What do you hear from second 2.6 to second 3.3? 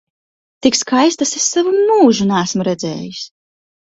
redzējis!